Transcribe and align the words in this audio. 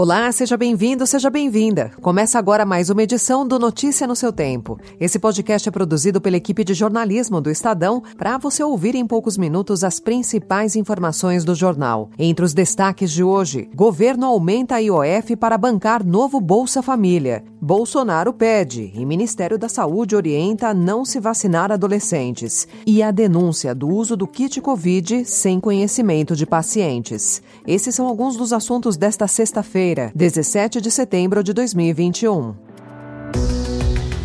Olá, 0.00 0.30
seja 0.30 0.56
bem-vindo, 0.56 1.04
seja 1.08 1.28
bem-vinda. 1.28 1.90
Começa 2.00 2.38
agora 2.38 2.64
mais 2.64 2.88
uma 2.88 3.02
edição 3.02 3.44
do 3.44 3.58
Notícia 3.58 4.06
no 4.06 4.14
seu 4.14 4.32
tempo. 4.32 4.78
Esse 5.00 5.18
podcast 5.18 5.68
é 5.68 5.72
produzido 5.72 6.20
pela 6.20 6.36
equipe 6.36 6.62
de 6.62 6.72
jornalismo 6.72 7.40
do 7.40 7.50
Estadão 7.50 8.00
para 8.16 8.38
você 8.38 8.62
ouvir 8.62 8.94
em 8.94 9.04
poucos 9.04 9.36
minutos 9.36 9.82
as 9.82 9.98
principais 9.98 10.76
informações 10.76 11.44
do 11.44 11.52
jornal. 11.52 12.10
Entre 12.16 12.44
os 12.44 12.54
destaques 12.54 13.10
de 13.10 13.24
hoje, 13.24 13.68
governo 13.74 14.26
aumenta 14.26 14.76
a 14.76 14.78
IOF 14.78 15.34
para 15.34 15.58
bancar 15.58 16.06
novo 16.06 16.40
Bolsa 16.40 16.80
Família. 16.80 17.42
Bolsonaro 17.60 18.32
pede 18.32 18.92
e 18.94 19.04
Ministério 19.04 19.58
da 19.58 19.68
Saúde 19.68 20.14
orienta 20.14 20.68
a 20.68 20.74
não 20.74 21.04
se 21.04 21.18
vacinar 21.18 21.72
adolescentes. 21.72 22.68
E 22.86 23.02
a 23.02 23.10
denúncia 23.10 23.74
do 23.74 23.88
uso 23.88 24.16
do 24.16 24.28
kit 24.28 24.60
Covid 24.60 25.24
sem 25.24 25.58
conhecimento 25.58 26.36
de 26.36 26.46
pacientes. 26.46 27.42
Esses 27.66 27.96
são 27.96 28.06
alguns 28.06 28.36
dos 28.36 28.52
assuntos 28.52 28.96
desta 28.96 29.26
sexta-feira 29.26 29.87
Quinta-feira, 29.88 30.12
17 30.14 30.80
de 30.80 30.90
setembro 30.90 31.42
de 31.42 31.52
2021. 31.54 32.54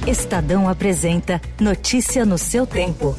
Estadão 0.05 0.67
apresenta 0.67 1.39
Notícia 1.59 2.25
no 2.25 2.37
seu 2.37 2.67
tempo. 2.67 3.15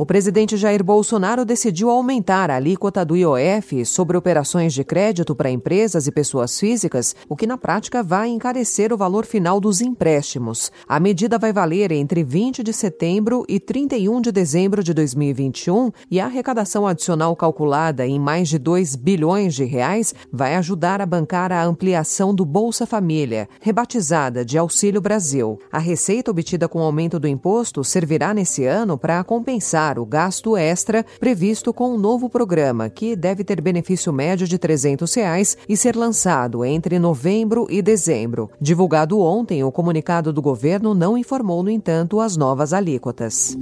O 0.00 0.06
presidente 0.06 0.56
Jair 0.56 0.84
Bolsonaro 0.84 1.44
decidiu 1.44 1.90
aumentar 1.90 2.52
a 2.52 2.54
alíquota 2.54 3.04
do 3.04 3.16
IOF 3.16 3.84
sobre 3.84 4.16
operações 4.16 4.72
de 4.72 4.84
crédito 4.84 5.34
para 5.34 5.50
empresas 5.50 6.06
e 6.06 6.12
pessoas 6.12 6.56
físicas, 6.56 7.16
o 7.28 7.34
que 7.34 7.48
na 7.48 7.58
prática 7.58 8.00
vai 8.00 8.28
encarecer 8.28 8.92
o 8.92 8.96
valor 8.96 9.26
final 9.26 9.58
dos 9.58 9.80
empréstimos. 9.80 10.70
A 10.86 11.00
medida 11.00 11.36
vai 11.36 11.52
valer 11.52 11.90
entre 11.90 12.22
20 12.22 12.62
de 12.62 12.72
setembro 12.72 13.44
e 13.48 13.58
31 13.58 14.20
de 14.20 14.30
dezembro 14.30 14.84
de 14.84 14.94
2021 14.94 15.90
e 16.08 16.20
a 16.20 16.26
arrecadação 16.26 16.86
adicional 16.86 17.34
calculada 17.34 18.06
em 18.06 18.20
mais 18.20 18.48
de 18.48 18.56
2 18.56 18.94
bilhões 18.94 19.52
de 19.52 19.64
reais 19.64 20.14
vai 20.32 20.54
ajudar 20.54 21.00
a 21.00 21.06
bancar 21.06 21.50
a 21.50 21.64
ampliação 21.64 22.32
do 22.32 22.44
Bolsa 22.44 22.86
Família, 22.86 23.48
rebatizada 23.60 24.44
de 24.44 24.56
Auxílio 24.56 25.00
Brasil. 25.00 25.58
A 25.72 25.80
receita 25.80 26.30
obtida 26.30 26.68
com 26.68 26.78
o 26.78 26.84
aumento 26.84 27.18
do 27.18 27.26
imposto 27.26 27.82
servirá 27.82 28.32
nesse 28.32 28.64
ano 28.64 28.96
para 28.96 29.24
compensar 29.24 29.87
o 29.96 30.04
gasto 30.04 30.56
extra 30.56 31.06
previsto 31.20 31.72
com 31.72 31.94
um 31.94 31.96
novo 31.96 32.28
programa, 32.28 32.90
que 32.90 33.14
deve 33.14 33.44
ter 33.44 33.60
benefício 33.60 34.12
médio 34.12 34.48
de 34.48 34.58
300 34.58 35.14
reais 35.14 35.56
e 35.68 35.76
ser 35.76 35.94
lançado 35.94 36.64
entre 36.64 36.98
novembro 36.98 37.68
e 37.70 37.80
dezembro. 37.80 38.50
Divulgado 38.60 39.20
ontem, 39.20 39.62
o 39.62 39.70
comunicado 39.70 40.32
do 40.32 40.42
governo 40.42 40.94
não 40.94 41.16
informou, 41.16 41.62
no 41.62 41.70
entanto, 41.70 42.20
as 42.20 42.36
novas 42.36 42.72
alíquotas. 42.72 43.56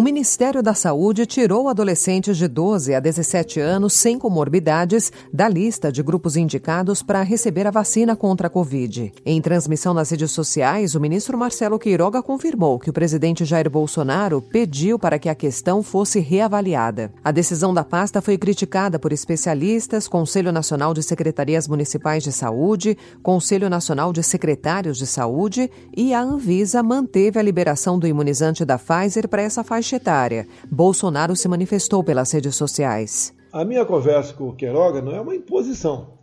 O 0.00 0.02
Ministério 0.02 0.62
da 0.62 0.72
Saúde 0.72 1.26
tirou 1.26 1.68
adolescentes 1.68 2.38
de 2.38 2.48
12 2.48 2.94
a 2.94 3.00
17 3.00 3.60
anos 3.60 3.92
sem 3.92 4.18
comorbidades 4.18 5.12
da 5.30 5.46
lista 5.46 5.92
de 5.92 6.02
grupos 6.02 6.38
indicados 6.38 7.02
para 7.02 7.20
receber 7.20 7.66
a 7.66 7.70
vacina 7.70 8.16
contra 8.16 8.46
a 8.46 8.50
Covid. 8.50 9.12
Em 9.26 9.42
transmissão 9.42 9.92
nas 9.92 10.08
redes 10.08 10.30
sociais, 10.30 10.94
o 10.94 11.00
ministro 11.00 11.36
Marcelo 11.36 11.78
Queiroga 11.78 12.22
confirmou 12.22 12.78
que 12.78 12.88
o 12.88 12.94
presidente 12.94 13.44
Jair 13.44 13.68
Bolsonaro 13.68 14.40
pediu 14.40 14.98
para 14.98 15.18
que 15.18 15.28
a 15.28 15.34
questão 15.34 15.82
fosse 15.82 16.18
reavaliada. 16.18 17.12
A 17.22 17.30
decisão 17.30 17.74
da 17.74 17.84
pasta 17.84 18.22
foi 18.22 18.38
criticada 18.38 18.98
por 18.98 19.12
especialistas, 19.12 20.08
Conselho 20.08 20.50
Nacional 20.50 20.94
de 20.94 21.02
Secretarias 21.02 21.68
Municipais 21.68 22.24
de 22.24 22.32
Saúde, 22.32 22.96
Conselho 23.22 23.68
Nacional 23.68 24.14
de 24.14 24.22
Secretários 24.22 24.96
de 24.96 25.06
Saúde 25.06 25.70
e 25.94 26.14
a 26.14 26.22
Anvisa 26.22 26.82
manteve 26.82 27.38
a 27.38 27.42
liberação 27.42 27.98
do 27.98 28.06
imunizante 28.06 28.64
da 28.64 28.78
Pfizer 28.78 29.28
para 29.28 29.42
essa 29.42 29.62
faixa 29.62 29.89
faixa 29.90 29.96
etária. 29.96 30.46
Bolsonaro 30.70 31.34
se 31.34 31.48
manifestou 31.48 32.04
pelas 32.04 32.30
redes 32.30 32.54
sociais. 32.54 33.34
A 33.52 33.64
minha 33.64 33.84
conversa 33.84 34.32
com 34.34 34.48
o 34.48 34.54
Queiroga 34.54 35.02
não 35.02 35.14
é 35.14 35.20
uma 35.20 35.34
imposição. 35.34 36.20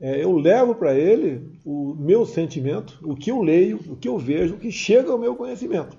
É, 0.00 0.24
eu 0.24 0.32
levo 0.36 0.74
para 0.74 0.94
ele 0.94 1.58
o 1.64 1.94
meu 1.94 2.24
sentimento, 2.24 2.98
o 3.04 3.14
que 3.14 3.30
eu 3.30 3.42
leio, 3.42 3.78
o 3.88 3.96
que 3.96 4.08
eu 4.08 4.18
vejo, 4.18 4.54
o 4.54 4.58
que 4.58 4.70
chega 4.70 5.12
ao 5.12 5.18
meu 5.18 5.36
conhecimento. 5.36 5.96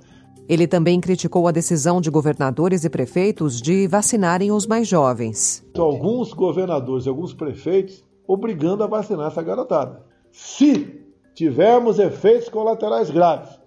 Ele 0.49 0.67
também 0.67 0.99
criticou 0.99 1.47
a 1.47 1.51
decisão 1.51 2.01
de 2.01 2.09
governadores 2.09 2.83
e 2.83 2.89
prefeitos 2.89 3.61
de 3.61 3.87
vacinarem 3.87 4.51
os 4.51 4.67
mais 4.67 4.87
jovens. 4.87 5.63
Alguns 5.77 6.33
governadores 6.33 7.05
e 7.05 7.09
alguns 7.09 7.33
prefeitos 7.33 8.03
obrigando 8.27 8.83
a 8.83 8.87
vacinar 8.87 9.27
essa 9.27 9.41
garotada. 9.41 10.03
Se 10.33 11.01
tivermos 11.33 11.97
efeitos 11.97 12.49
colaterais 12.49 13.09
graves, 13.09 13.57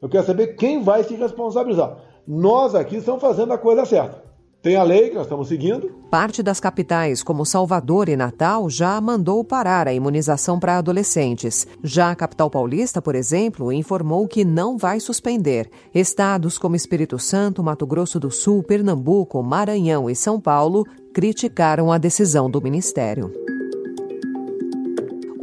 eu 0.00 0.08
quero 0.08 0.24
saber 0.24 0.56
quem 0.56 0.82
vai 0.82 1.04
se 1.04 1.14
responsabilizar. 1.14 1.98
Nós 2.26 2.74
aqui 2.74 2.96
estamos 2.96 3.20
fazendo 3.20 3.52
a 3.52 3.58
coisa 3.58 3.84
certa. 3.84 4.22
Tem 4.62 4.76
a 4.76 4.84
lei 4.84 5.08
que 5.08 5.16
nós 5.16 5.24
estamos 5.24 5.48
seguindo. 5.48 5.90
Parte 6.08 6.40
das 6.40 6.60
capitais, 6.60 7.20
como 7.20 7.44
Salvador 7.44 8.08
e 8.08 8.14
Natal, 8.14 8.70
já 8.70 9.00
mandou 9.00 9.42
parar 9.42 9.88
a 9.88 9.92
imunização 9.92 10.60
para 10.60 10.78
adolescentes. 10.78 11.66
Já 11.82 12.12
a 12.12 12.14
capital 12.14 12.48
paulista, 12.48 13.02
por 13.02 13.16
exemplo, 13.16 13.72
informou 13.72 14.28
que 14.28 14.44
não 14.44 14.78
vai 14.78 15.00
suspender. 15.00 15.68
Estados 15.92 16.58
como 16.58 16.76
Espírito 16.76 17.18
Santo, 17.18 17.60
Mato 17.60 17.84
Grosso 17.84 18.20
do 18.20 18.30
Sul, 18.30 18.62
Pernambuco, 18.62 19.42
Maranhão 19.42 20.08
e 20.08 20.14
São 20.14 20.40
Paulo 20.40 20.86
criticaram 21.12 21.90
a 21.90 21.98
decisão 21.98 22.48
do 22.48 22.62
Ministério 22.62 23.32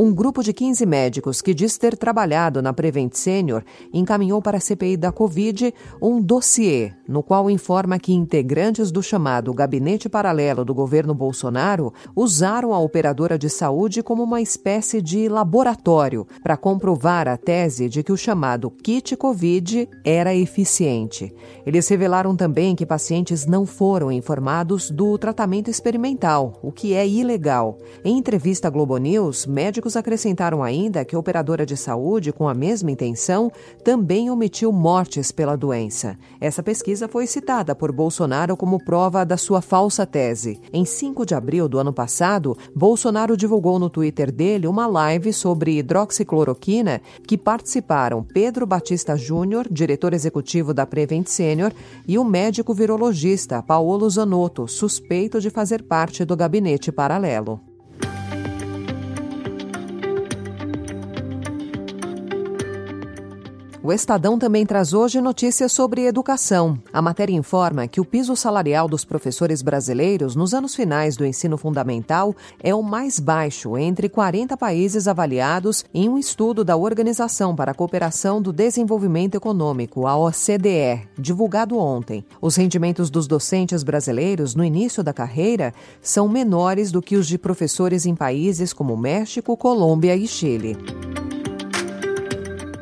um 0.02 0.14
grupo 0.14 0.42
de 0.42 0.54
15 0.54 0.86
médicos 0.86 1.42
que 1.42 1.54
diz 1.54 1.78
ter 1.78 1.98
trabalhado 1.98 2.62
na 2.62 2.72
Prevent 2.72 3.16
Senior 3.16 3.62
encaminhou 3.94 4.42
para 4.42 4.56
a 4.56 4.62
CPI 4.62 4.96
da 4.96 5.12
Covid 5.12 5.74
um 6.02 6.22
dossiê 6.22 6.94
no 7.06 7.22
qual 7.22 7.50
informa 7.50 8.00
que 8.00 8.14
integrantes 8.14 8.92
do 8.92 9.04
chamado 9.04 9.54
Gabinete 9.54 10.08
Paralelo 10.08 10.64
do 10.64 10.74
governo 10.74 11.14
Bolsonaro 11.14 11.92
usaram 12.16 12.74
a 12.74 12.80
operadora 12.80 13.38
de 13.38 13.50
saúde 13.50 14.02
como 14.02 14.24
uma 14.24 14.40
espécie 14.40 15.02
de 15.02 15.28
laboratório 15.28 16.26
para 16.42 16.56
comprovar 16.56 17.28
a 17.28 17.36
tese 17.36 17.90
de 17.90 18.02
que 18.02 18.12
o 18.14 18.18
chamado 18.18 18.70
kit 18.70 19.18
Covid 19.18 19.90
era 20.06 20.34
eficiente. 20.34 21.34
Eles 21.66 21.88
revelaram 21.90 22.36
também 22.36 22.76
que 22.76 22.86
pacientes 22.86 23.46
não 23.46 23.66
foram 23.66 24.12
informados 24.12 24.92
do 24.92 25.18
tratamento 25.18 25.70
experimental, 25.70 26.60
o 26.62 26.72
que 26.72 26.94
é 26.94 27.06
ilegal. 27.08 27.80
Em 28.06 28.18
entrevista 28.18 28.68
à 28.68 28.72
Globo 28.72 28.98
News, 28.98 29.48
médicos 29.48 29.89
médicos 29.90 29.96
acrescentaram 29.96 30.62
ainda 30.62 31.04
que 31.04 31.16
a 31.16 31.20
operadora 31.20 31.66
de 31.66 31.76
saúde, 31.76 32.32
com 32.32 32.48
a 32.48 32.54
mesma 32.54 32.92
intenção, 32.92 33.52
também 33.84 34.30
omitiu 34.30 34.72
mortes 34.72 35.32
pela 35.32 35.56
doença. 35.56 36.18
Essa 36.40 36.62
pesquisa 36.62 37.08
foi 37.08 37.26
citada 37.26 37.76
por 37.76 37.92
Bolsonaro 37.92 38.56
como 38.56 38.84
prova 38.84 39.26
da 39.26 39.38
sua 39.38 39.62
falsa 39.62 40.06
tese. 40.06 40.60
Em 40.72 40.86
5 40.86 41.26
de 41.26 41.34
abril 41.34 41.68
do 41.68 41.80
ano 41.80 41.94
passado, 41.94 42.58
Bolsonaro 42.76 43.36
divulgou 43.36 43.80
no 43.80 43.90
Twitter 43.90 44.32
dele 44.32 44.68
uma 44.68 44.86
live 44.86 45.34
sobre 45.34 45.78
hidroxicloroquina 45.80 47.02
que 47.28 47.38
participaram 47.38 48.24
Pedro 48.24 48.66
Batista 48.66 49.16
Júnior, 49.16 49.68
diretor 49.72 50.14
executivo 50.14 50.74
da 50.74 50.86
Prevent 50.86 51.28
Senior, 51.28 51.72
e 52.08 52.18
o 52.18 52.24
médico 52.24 52.74
virologista 52.74 53.64
Paulo 53.64 54.10
Zanotto, 54.10 54.68
suspeito 54.68 55.40
de 55.40 55.50
fazer 55.50 55.84
parte 55.84 56.24
do 56.26 56.36
gabinete 56.36 56.92
paralelo. 56.92 57.69
O 63.90 63.92
Estadão 63.92 64.38
também 64.38 64.68
traz 64.68 64.94
hoje 64.94 65.20
notícias 65.20 65.72
sobre 65.72 66.06
educação. 66.06 66.78
A 66.94 67.02
matéria 67.02 67.34
informa 67.34 67.88
que 67.88 68.00
o 68.00 68.06
piso 68.06 68.36
salarial 68.36 68.88
dos 68.88 69.04
professores 69.04 69.64
brasileiros 69.64 70.36
nos 70.36 70.54
anos 70.54 70.76
finais 70.76 71.18
do 71.18 71.26
ensino 71.26 71.58
fundamental 71.58 72.36
é 72.62 72.72
o 72.76 72.84
mais 72.84 73.20
baixo 73.20 73.76
entre 73.80 74.08
40 74.08 74.56
países 74.56 75.08
avaliados 75.08 75.84
em 75.92 76.08
um 76.08 76.20
estudo 76.20 76.64
da 76.64 76.78
Organização 76.78 77.56
para 77.56 77.72
a 77.72 77.74
Cooperação 77.74 78.40
do 78.40 78.54
Desenvolvimento 78.54 79.34
Econômico, 79.34 80.06
a 80.06 80.16
OCDE, 80.16 81.08
divulgado 81.18 81.76
ontem. 81.76 82.24
Os 82.40 82.56
rendimentos 82.56 83.10
dos 83.10 83.26
docentes 83.26 83.82
brasileiros 83.82 84.54
no 84.54 84.64
início 84.64 85.04
da 85.04 85.14
carreira 85.14 85.74
são 86.00 86.30
menores 86.30 86.92
do 86.92 87.02
que 87.02 87.16
os 87.16 87.26
de 87.26 87.40
professores 87.40 88.06
em 88.06 88.14
países 88.14 88.72
como 88.72 88.96
México, 88.96 89.58
Colômbia 89.58 90.16
e 90.16 90.28
Chile. 90.28 90.78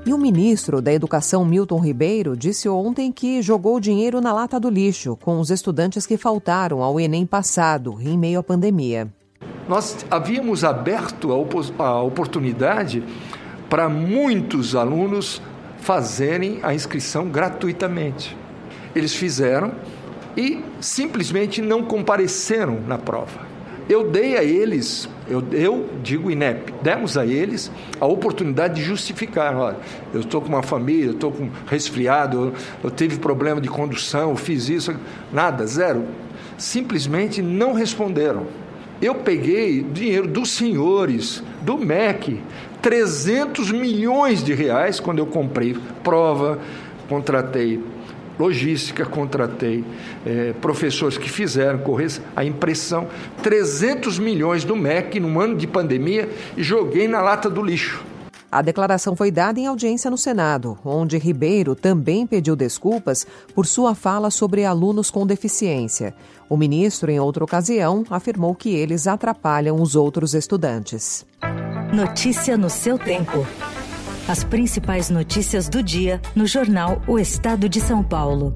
E 0.07 0.13
o 0.13 0.17
ministro 0.17 0.81
da 0.81 0.93
Educação, 0.93 1.43
Milton 1.43 1.79
Ribeiro, 1.79 2.37
disse 2.37 2.69
ontem 2.69 3.11
que 3.11 3.41
jogou 3.41 3.77
dinheiro 3.77 4.21
na 4.21 4.31
lata 4.31 4.57
do 4.57 4.69
lixo 4.69 5.17
com 5.17 5.37
os 5.37 5.51
estudantes 5.51 6.05
que 6.05 6.15
faltaram 6.15 6.81
ao 6.81 6.97
Enem 6.97 7.25
passado, 7.25 7.97
em 7.99 8.17
meio 8.17 8.39
à 8.39 8.43
pandemia. 8.43 9.09
Nós 9.67 10.05
havíamos 10.09 10.63
aberto 10.63 11.33
a 11.77 12.01
oportunidade 12.01 13.03
para 13.69 13.89
muitos 13.89 14.77
alunos 14.77 15.41
fazerem 15.79 16.61
a 16.63 16.73
inscrição 16.73 17.27
gratuitamente. 17.27 18.33
Eles 18.95 19.13
fizeram 19.13 19.73
e 20.37 20.63
simplesmente 20.79 21.61
não 21.61 21.83
compareceram 21.83 22.79
na 22.79 22.97
prova. 22.97 23.56
Eu 23.89 24.09
dei 24.09 24.35
a 24.37 24.43
eles, 24.43 25.07
eu, 25.29 25.41
eu 25.53 25.89
digo 26.03 26.29
INEP, 26.29 26.73
demos 26.81 27.17
a 27.17 27.25
eles 27.25 27.71
a 28.01 28.05
oportunidade 28.05 28.75
de 28.75 28.83
justificar. 28.83 29.55
Olha, 29.55 29.77
eu 30.13 30.21
estou 30.21 30.41
com 30.41 30.49
uma 30.49 30.63
família, 30.63 31.11
estou 31.11 31.31
com 31.31 31.49
resfriado, 31.67 32.37
eu, 32.37 32.53
eu 32.83 32.91
tive 32.91 33.17
problema 33.17 33.61
de 33.61 33.69
condução, 33.69 34.31
eu 34.31 34.35
fiz 34.35 34.67
isso, 34.67 34.93
nada, 35.31 35.65
zero. 35.65 36.03
Simplesmente 36.57 37.41
não 37.41 37.71
responderam. 37.71 38.47
Eu 39.01 39.15
peguei 39.15 39.83
dinheiro 39.83 40.27
dos 40.27 40.49
senhores, 40.49 41.41
do 41.61 41.77
MEC, 41.77 42.41
300 42.81 43.71
milhões 43.71 44.43
de 44.43 44.53
reais 44.53 44.99
quando 44.99 45.19
eu 45.19 45.27
comprei 45.27 45.77
prova, 46.03 46.59
contratei 47.07 47.81
logística, 48.39 49.05
contratei 49.05 49.83
é, 50.25 50.53
professores 50.53 51.17
que 51.17 51.29
fizeram 51.29 51.79
correr 51.79 52.07
a 52.35 52.43
impressão, 52.43 53.07
300 53.43 54.19
milhões 54.19 54.63
do 54.63 54.75
MEC 54.75 55.19
num 55.19 55.39
ano 55.39 55.55
de 55.55 55.67
pandemia 55.67 56.29
e 56.55 56.63
joguei 56.63 57.07
na 57.07 57.21
lata 57.21 57.49
do 57.49 57.61
lixo. 57.61 58.03
A 58.49 58.61
declaração 58.61 59.13
foi 59.13 59.29
dada 59.29 59.59
em 59.59 59.67
audiência 59.67 60.09
no 60.09 60.17
Senado, 60.17 60.77
onde 60.85 61.17
Ribeiro 61.17 61.75
também 61.75 62.25
pediu 62.25 62.55
desculpas 62.55 63.27
por 63.53 63.65
sua 63.65 63.93
fala 63.93 64.31
sobre 64.31 64.63
alunos 64.63 65.11
com 65.11 65.27
deficiência. 65.27 66.15
O 66.49 66.55
ministro, 66.55 67.11
em 67.11 67.19
outra 67.19 67.43
ocasião, 67.43 68.05
afirmou 68.09 68.55
que 68.55 68.73
eles 68.73 69.05
atrapalham 69.05 69.81
os 69.81 69.95
outros 69.95 70.33
estudantes. 70.33 71.25
Notícia 71.93 72.57
no 72.57 72.69
seu 72.69 72.97
tempo. 72.97 73.45
As 74.27 74.43
principais 74.43 75.09
notícias 75.09 75.69
do 75.69 75.81
dia 75.81 76.21
no 76.35 76.45
jornal 76.45 77.01
O 77.07 77.17
Estado 77.17 77.69
de 77.69 77.79
São 77.79 78.03
Paulo. 78.03 78.53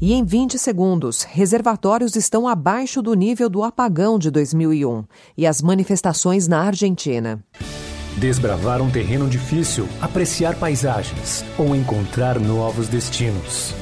E 0.00 0.14
em 0.14 0.24
20 0.24 0.58
segundos, 0.58 1.22
reservatórios 1.22 2.16
estão 2.16 2.48
abaixo 2.48 3.02
do 3.02 3.12
nível 3.12 3.50
do 3.50 3.62
apagão 3.62 4.18
de 4.18 4.30
2001 4.30 5.04
e 5.36 5.46
as 5.46 5.60
manifestações 5.60 6.48
na 6.48 6.62
Argentina. 6.62 7.44
Desbravar 8.16 8.80
um 8.80 8.90
terreno 8.90 9.28
difícil, 9.28 9.86
apreciar 10.00 10.56
paisagens 10.56 11.44
ou 11.58 11.76
encontrar 11.76 12.40
novos 12.40 12.88
destinos. 12.88 13.81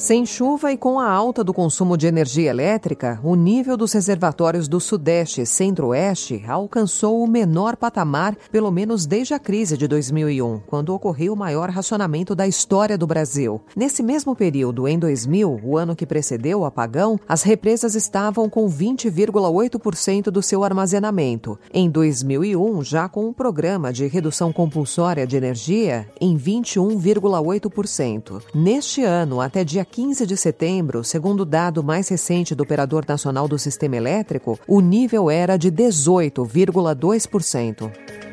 Sem 0.00 0.24
chuva 0.24 0.72
e 0.72 0.78
com 0.78 0.98
a 0.98 1.10
alta 1.10 1.44
do 1.44 1.52
consumo 1.52 1.94
de 1.94 2.06
energia 2.06 2.48
elétrica, 2.48 3.20
o 3.22 3.34
nível 3.34 3.76
dos 3.76 3.92
reservatórios 3.92 4.66
do 4.66 4.80
Sudeste 4.80 5.42
e 5.42 5.46
Centro-Oeste 5.46 6.42
alcançou 6.48 7.22
o 7.22 7.28
menor 7.28 7.76
patamar, 7.76 8.34
pelo 8.50 8.70
menos 8.70 9.04
desde 9.04 9.34
a 9.34 9.38
crise 9.38 9.76
de 9.76 9.86
2001, 9.86 10.60
quando 10.60 10.94
ocorreu 10.94 11.34
o 11.34 11.36
maior 11.36 11.68
racionamento 11.68 12.34
da 12.34 12.48
história 12.48 12.96
do 12.96 13.06
Brasil. 13.06 13.60
Nesse 13.76 14.02
mesmo 14.02 14.34
período, 14.34 14.88
em 14.88 14.98
2000, 14.98 15.60
o 15.62 15.76
ano 15.76 15.94
que 15.94 16.06
precedeu 16.06 16.60
o 16.60 16.64
apagão, 16.64 17.20
as 17.28 17.42
represas 17.42 17.94
estavam 17.94 18.48
com 18.48 18.70
20,8% 18.70 20.30
do 20.30 20.42
seu 20.42 20.64
armazenamento. 20.64 21.58
Em 21.74 21.90
2001, 21.90 22.82
já 22.84 23.06
com 23.06 23.26
um 23.26 23.34
programa 23.34 23.92
de 23.92 24.06
redução 24.06 24.50
compulsória 24.50 25.26
de 25.26 25.36
energia, 25.36 26.08
em 26.18 26.38
21,8%. 26.38 28.40
Neste 28.54 29.04
ano, 29.04 29.42
até 29.42 29.62
dia 29.62 29.84
15 29.90 30.24
de 30.24 30.36
setembro, 30.36 31.02
segundo 31.02 31.40
o 31.40 31.44
dado 31.44 31.82
mais 31.82 32.08
recente 32.08 32.54
do 32.54 32.62
Operador 32.62 33.04
Nacional 33.08 33.48
do 33.48 33.58
Sistema 33.58 33.96
Elétrico, 33.96 34.56
o 34.68 34.80
nível 34.80 35.28
era 35.28 35.56
de 35.56 35.72
18,2%. 35.72 38.29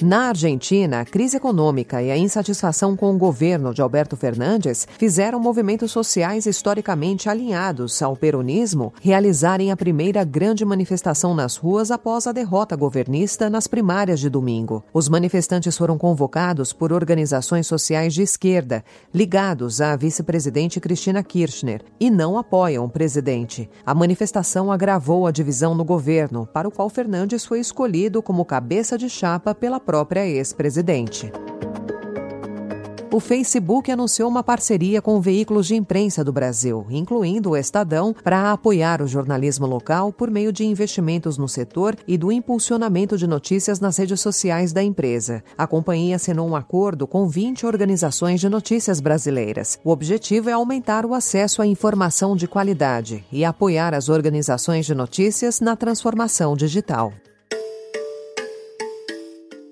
Na 0.00 0.28
Argentina, 0.28 1.00
a 1.00 1.04
crise 1.04 1.36
econômica 1.36 2.00
e 2.00 2.08
a 2.08 2.16
insatisfação 2.16 2.94
com 2.94 3.12
o 3.12 3.18
governo 3.18 3.74
de 3.74 3.82
Alberto 3.82 4.16
Fernandes 4.16 4.86
fizeram 4.96 5.40
movimentos 5.40 5.90
sociais 5.90 6.46
historicamente 6.46 7.28
alinhados 7.28 8.00
ao 8.00 8.16
peronismo 8.16 8.92
realizarem 9.02 9.72
a 9.72 9.76
primeira 9.76 10.22
grande 10.22 10.64
manifestação 10.64 11.34
nas 11.34 11.56
ruas 11.56 11.90
após 11.90 12.28
a 12.28 12.32
derrota 12.32 12.76
governista 12.76 13.50
nas 13.50 13.66
primárias 13.66 14.20
de 14.20 14.30
domingo. 14.30 14.84
Os 14.94 15.08
manifestantes 15.08 15.76
foram 15.76 15.98
convocados 15.98 16.72
por 16.72 16.92
organizações 16.92 17.66
sociais 17.66 18.14
de 18.14 18.22
esquerda, 18.22 18.84
ligados 19.12 19.80
à 19.80 19.96
vice-presidente 19.96 20.78
Cristina 20.78 21.24
Kirchner, 21.24 21.82
e 21.98 22.08
não 22.08 22.38
apoiam 22.38 22.84
o 22.84 22.90
presidente. 22.90 23.68
A 23.84 23.94
manifestação 23.96 24.70
agravou 24.70 25.26
a 25.26 25.32
divisão 25.32 25.74
no 25.74 25.84
governo, 25.84 26.46
para 26.52 26.68
o 26.68 26.70
qual 26.70 26.88
Fernandes 26.88 27.44
foi 27.44 27.58
escolhido 27.58 28.22
como 28.22 28.44
cabeça 28.44 28.96
de 28.96 29.10
chapa 29.10 29.52
pela 29.56 29.80
própria 29.88 30.26
ex-presidente. 30.26 31.32
O 33.10 33.20
Facebook 33.20 33.90
anunciou 33.90 34.28
uma 34.28 34.42
parceria 34.42 35.00
com 35.00 35.18
veículos 35.18 35.66
de 35.66 35.74
imprensa 35.74 36.22
do 36.22 36.30
Brasil, 36.30 36.86
incluindo 36.90 37.50
o 37.50 37.56
Estadão, 37.56 38.14
para 38.22 38.52
apoiar 38.52 39.00
o 39.00 39.08
jornalismo 39.08 39.66
local 39.66 40.12
por 40.12 40.30
meio 40.30 40.52
de 40.52 40.62
investimentos 40.66 41.38
no 41.38 41.48
setor 41.48 41.96
e 42.06 42.18
do 42.18 42.30
impulsionamento 42.30 43.16
de 43.16 43.26
notícias 43.26 43.80
nas 43.80 43.96
redes 43.96 44.20
sociais 44.20 44.74
da 44.74 44.82
empresa. 44.82 45.42
A 45.56 45.66
companhia 45.66 46.16
assinou 46.16 46.46
um 46.46 46.54
acordo 46.54 47.06
com 47.06 47.26
20 47.26 47.64
organizações 47.64 48.40
de 48.40 48.48
notícias 48.50 49.00
brasileiras. 49.00 49.80
O 49.82 49.90
objetivo 49.90 50.50
é 50.50 50.52
aumentar 50.52 51.06
o 51.06 51.14
acesso 51.14 51.62
à 51.62 51.66
informação 51.66 52.36
de 52.36 52.46
qualidade 52.46 53.24
e 53.32 53.42
apoiar 53.42 53.94
as 53.94 54.10
organizações 54.10 54.84
de 54.84 54.94
notícias 54.94 55.62
na 55.62 55.74
transformação 55.74 56.54
digital. 56.54 57.10